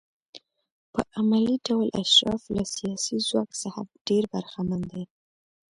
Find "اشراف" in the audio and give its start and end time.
2.03-2.41